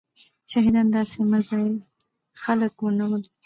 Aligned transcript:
شهيدان 0.51 0.87
داسي 0.95 1.21
ماځي 1.31 1.65
خلک 2.41 2.73
نه 2.99 3.05
ول. 3.09 3.23